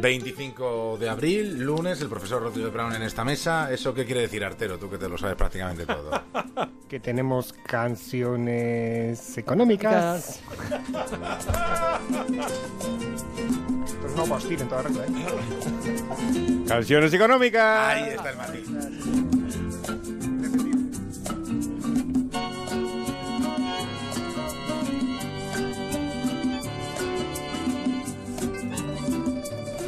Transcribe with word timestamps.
25 0.00 0.96
de 0.98 1.08
abril, 1.08 1.58
lunes, 1.58 2.00
el 2.00 2.08
profesor 2.08 2.42
Rodrigo 2.42 2.70
Brown 2.70 2.94
en 2.94 3.02
esta 3.02 3.24
mesa. 3.24 3.70
¿Eso 3.70 3.92
qué 3.92 4.04
quiere 4.04 4.22
decir, 4.22 4.42
Artero? 4.44 4.78
Tú 4.78 4.88
que 4.88 4.98
te 4.98 5.08
lo 5.08 5.18
sabes 5.18 5.36
prácticamente 5.36 5.86
todo. 5.86 6.22
que 6.88 7.00
tenemos 7.00 7.52
canciones 7.52 9.36
económicas. 9.38 10.40
Pero 14.02 14.14
no 14.16 14.34
hostil 14.34 14.60
en 14.60 14.68
toda 14.68 14.82
regla, 14.82 15.04
¿eh? 15.04 16.64
Canciones 16.66 17.12
económicas. 17.12 17.94
Ahí 17.94 18.10
está 18.10 18.30
el 18.30 18.36
matiz. 18.36 18.68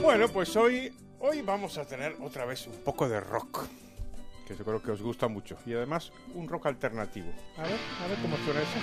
Bueno, 0.03 0.29
pues 0.29 0.55
hoy, 0.57 0.93
hoy 1.21 1.43
vamos 1.43 1.79
a 1.79 1.85
tener 1.85 2.17
otra 2.21 2.45
vez 2.45 2.67
un 2.67 2.75
poco 2.83 3.09
de 3.09 3.21
rock, 3.21 3.67
que 4.47 4.57
yo 4.57 4.65
creo 4.65 4.83
que 4.83 4.91
os 4.91 5.01
gusta 5.01 5.29
mucho, 5.29 5.57
y 5.65 5.75
además 5.75 6.11
un 6.35 6.49
rock 6.49 6.67
alternativo. 6.67 7.33
A 7.57 7.63
ver, 7.63 7.79
a 8.03 8.09
ver 8.09 8.19
cómo 8.21 8.37
suena 8.39 8.63
eso. 8.63 8.79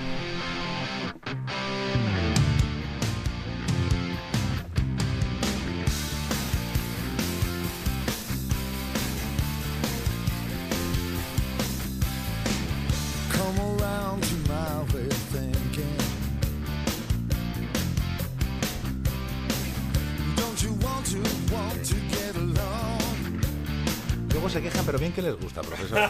Se 24.52 24.62
quejan, 24.62 24.84
pero 24.86 24.98
bien 24.98 25.12
que 25.12 25.22
les 25.22 25.36
gusta, 25.40 25.62
profesor. 25.62 26.00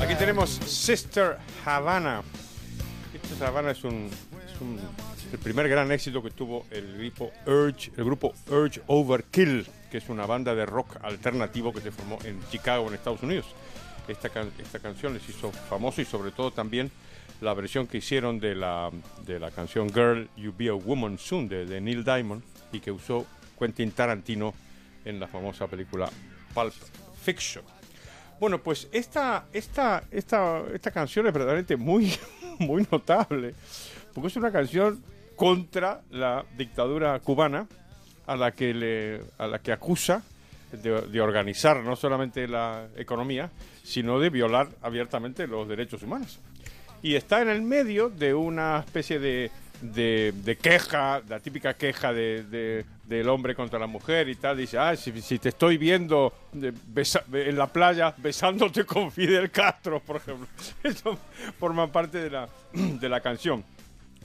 Aquí 0.00 0.14
tenemos 0.16 0.50
Sister 0.50 1.38
Havana. 1.64 2.22
Sister 3.28 3.48
Havana 3.48 3.70
es 3.70 3.82
un, 3.84 4.10
es 4.54 4.60
un- 4.60 4.78
el 5.32 5.38
primer 5.38 5.68
gran 5.68 5.90
éxito 5.90 6.22
que 6.22 6.30
tuvo 6.30 6.66
el 6.70 6.98
grupo 6.98 7.32
Urge, 7.46 7.90
el 7.96 8.04
grupo 8.04 8.34
Urge 8.50 8.82
Overkill, 8.86 9.66
que 9.90 9.98
es 9.98 10.08
una 10.08 10.26
banda 10.26 10.54
de 10.54 10.66
rock 10.66 10.96
alternativo 11.02 11.72
que 11.72 11.80
se 11.80 11.90
formó 11.90 12.18
en 12.24 12.38
Chicago, 12.50 12.88
en 12.88 12.94
Estados 12.94 13.22
Unidos. 13.22 13.46
Esta, 14.06 14.28
can- 14.28 14.52
esta 14.58 14.78
canción 14.78 15.14
les 15.14 15.26
hizo 15.28 15.50
famoso 15.50 16.00
y 16.02 16.04
sobre 16.04 16.30
todo 16.30 16.50
también 16.52 16.90
la 17.40 17.54
versión 17.54 17.86
que 17.86 17.98
hicieron 17.98 18.38
de 18.38 18.54
la, 18.54 18.90
de 19.26 19.40
la 19.40 19.50
canción 19.50 19.88
Girl 19.92 20.28
You 20.36 20.52
Be 20.56 20.68
a 20.68 20.74
Woman 20.74 21.18
Soon 21.18 21.48
de, 21.48 21.64
de 21.66 21.80
Neil 21.80 22.04
Diamond 22.04 22.42
y 22.72 22.80
que 22.80 22.92
usó 22.92 23.26
Quentin 23.58 23.90
Tarantino 23.90 24.54
en 25.06 25.18
la 25.18 25.26
famosa 25.26 25.66
película 25.66 26.10
Pulp 26.52 26.74
Fiction. 27.22 27.64
Bueno, 28.38 28.62
pues 28.62 28.88
esta, 28.92 29.46
esta, 29.52 30.04
esta, 30.10 30.62
esta 30.74 30.90
canción 30.90 31.26
es 31.26 31.32
verdaderamente 31.32 31.76
muy, 31.76 32.12
muy 32.58 32.86
notable, 32.90 33.54
porque 34.12 34.28
es 34.28 34.36
una 34.36 34.52
canción 34.52 35.02
contra 35.36 36.02
la 36.10 36.44
dictadura 36.56 37.18
cubana 37.20 37.66
a 38.26 38.36
la 38.36 38.52
que, 38.52 38.74
le, 38.74 39.22
a 39.38 39.46
la 39.46 39.60
que 39.60 39.72
acusa 39.72 40.22
de, 40.70 41.02
de 41.02 41.20
organizar 41.20 41.82
no 41.82 41.96
solamente 41.96 42.46
la 42.46 42.88
economía, 42.96 43.50
sino 43.82 44.18
de 44.18 44.30
violar 44.30 44.68
abiertamente 44.82 45.46
los 45.46 45.66
derechos 45.68 46.02
humanos. 46.02 46.40
Y 47.02 47.14
está 47.14 47.40
en 47.40 47.48
el 47.48 47.62
medio 47.62 48.08
de 48.10 48.34
una 48.34 48.80
especie 48.80 49.18
de, 49.18 49.50
de, 49.80 50.32
de 50.36 50.56
queja, 50.56 51.22
la 51.28 51.40
típica 51.40 51.74
queja 51.74 52.12
de, 52.12 52.44
de- 52.44 52.84
del 53.04 53.28
hombre 53.28 53.54
contra 53.54 53.78
la 53.78 53.86
mujer 53.86 54.28
y 54.28 54.34
tal. 54.34 54.56
Dice, 54.56 54.78
ah, 54.78 54.96
si, 54.96 55.20
si 55.22 55.38
te 55.38 55.50
estoy 55.50 55.76
viendo 55.78 56.32
de- 56.52 56.72
besa- 56.72 57.24
en 57.32 57.56
la 57.56 57.66
playa 57.72 58.14
besándote 58.16 58.84
con 58.86 59.12
Fidel 59.12 59.50
Castro, 59.50 60.00
por 60.00 60.16
ejemplo. 60.16 60.46
Eso 60.82 61.18
forma 61.58 61.90
parte 61.90 62.18
de 62.18 62.30
la, 62.30 62.48
de 62.72 63.08
la 63.08 63.20
canción. 63.20 63.64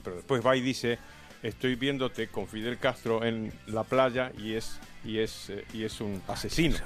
Pero 0.03 0.15
después 0.17 0.45
va 0.45 0.55
y 0.55 0.61
dice, 0.61 0.97
estoy 1.43 1.75
viéndote 1.75 2.27
con 2.27 2.47
Fidel 2.47 2.77
Castro 2.79 3.23
en 3.23 3.51
la 3.67 3.83
playa 3.83 4.31
y 4.37 4.53
es, 4.55 4.79
y 5.05 5.19
es, 5.19 5.49
eh, 5.51 5.65
y 5.73 5.83
es 5.83 6.01
un 6.01 6.21
asesino. 6.27 6.77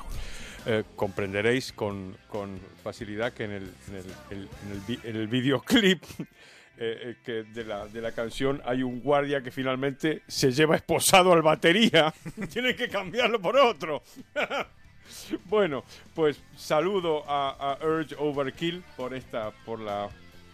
Eh, 0.67 0.83
comprenderéis 0.95 1.71
con, 1.71 2.17
con 2.27 2.59
facilidad 2.83 3.31
que 3.33 3.43
en 3.43 3.51
el, 3.51 3.63
en 3.87 3.95
el, 3.95 4.05
en 4.31 4.41
el 4.89 4.99
en 5.03 5.15
el 5.15 5.27
videoclip 5.27 6.03
eh, 6.77 6.97
eh, 7.01 7.15
que 7.23 7.43
de, 7.43 7.63
la, 7.63 7.87
de 7.87 8.01
la 8.01 8.11
canción 8.11 8.61
hay 8.65 8.83
un 8.83 8.99
guardia 8.99 9.41
que 9.41 9.51
finalmente 9.51 10.23
se 10.27 10.51
lleva 10.51 10.75
esposado 10.75 11.31
al 11.31 11.41
batería. 11.41 12.13
Tienen 12.51 12.75
que 12.75 12.89
cambiarlo 12.89 13.41
por 13.41 13.55
otro. 13.57 14.03
bueno, 15.45 15.83
pues 16.13 16.41
saludo 16.57 17.23
a, 17.29 17.49
a 17.51 17.85
Urge 17.85 18.15
Overkill 18.17 18.83
por 18.97 19.13
esta, 19.13 19.51
por 19.65 19.79
la, 19.79 20.09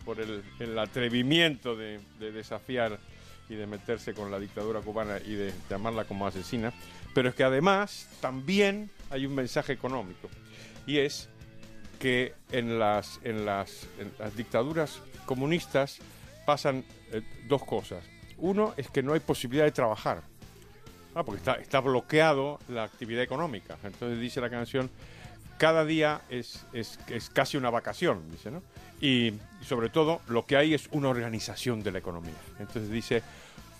por 0.06 0.20
el, 0.20 0.44
el 0.60 0.78
atrevimiento 0.78 1.76
de, 1.76 2.00
de 2.20 2.32
desafiar 2.32 3.00
y 3.50 3.56
de 3.56 3.68
meterse 3.68 4.14
con 4.14 4.32
la 4.32 4.40
dictadura 4.40 4.80
cubana 4.82 5.18
y 5.26 5.34
de 5.34 5.54
llamarla 5.70 6.06
como 6.06 6.28
asesina. 6.28 6.72
Pero 7.14 7.30
es 7.30 7.36
que 7.36 7.44
además 7.44 8.08
también 8.22 8.90
hay 9.10 9.26
un 9.26 9.36
mensaje 9.36 9.74
económico 9.74 10.30
y 10.86 11.00
es 11.00 11.30
que 12.02 12.34
en 12.52 12.80
las, 12.80 13.20
en 13.24 13.46
las, 13.46 13.86
dictaduras 14.36 15.00
comunistas 15.28 16.00
pasan 16.48 16.84
eh, 17.12 17.22
dos 17.48 17.64
cosas. 17.64 18.04
Uno 18.38 18.74
es 18.76 18.90
que 18.90 19.04
no 19.04 19.14
hay 19.14 19.20
posibilidad 19.20 19.66
de 19.66 19.72
trabajar. 19.72 20.24
Ah, 21.14 21.24
porque 21.24 21.38
está, 21.38 21.54
está 21.54 21.80
bloqueado 21.80 22.60
la 22.70 22.86
actividad 22.86 23.22
económica. 23.22 23.78
Entonces 23.84 24.20
dice 24.20 24.42
la 24.42 24.50
canción, 24.50 24.90
cada 25.60 25.86
día 25.86 26.22
es, 26.30 26.66
es, 26.74 26.98
es 27.08 27.30
casi 27.30 27.56
una 27.58 27.70
vacación, 27.70 28.24
dice, 28.32 28.50
¿no? 28.50 28.64
Y 29.00 29.34
sobre 29.62 29.90
todo 29.90 30.22
lo 30.28 30.48
que 30.48 30.58
hay 30.58 30.74
es 30.74 30.88
una 30.92 31.10
organización 31.10 31.84
de 31.84 31.92
la 31.92 32.00
economía. 32.00 32.34
Entonces 32.58 32.90
dice, 32.90 33.22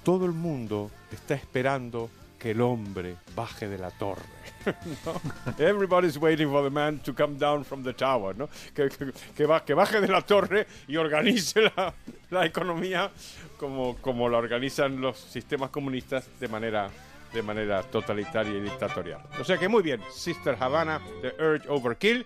todo 0.04 0.28
el 0.28 0.34
mundo 0.34 0.92
está 1.12 1.34
esperando 1.34 2.12
que 2.42 2.52
el 2.52 2.62
hombre 2.62 3.18
baje 3.36 3.68
de 3.70 3.78
la 3.78 3.92
torre. 3.92 4.24
¿no? 5.06 5.22
Everybody's 5.64 6.18
waiting 6.18 6.50
for 6.50 6.64
the 6.64 6.72
man 6.72 6.98
to 7.04 7.14
come 7.14 7.38
down 7.38 7.64
from 7.64 7.84
the 7.84 7.94
tower, 7.94 8.36
¿no? 8.36 8.50
Que, 8.74 8.90
que, 8.90 9.12
que 9.36 9.46
ba- 9.46 9.64
que 9.64 9.76
baje 9.76 10.02
de 10.02 10.08
la 10.08 10.22
torre 10.22 10.66
y 10.88 10.98
organice 10.98 11.62
la, 11.62 11.94
la 12.32 12.46
economía 12.48 13.12
como, 13.58 13.96
como 13.98 14.28
la 14.28 14.40
organizan 14.40 15.00
los 15.00 15.20
sistemas 15.20 15.70
comunistas 15.70 16.28
de 16.40 16.48
manera, 16.48 16.90
de 17.32 17.44
manera 17.44 17.84
totalitaria 17.84 18.58
y 18.58 18.62
dictatorial. 18.62 19.22
O 19.40 19.44
sea 19.44 19.58
que 19.60 19.68
muy 19.68 19.84
bien, 19.84 20.02
Sister 20.12 20.58
Havana 20.60 21.00
de 21.22 21.30
Urge 21.44 21.70
Overkill 21.70 22.26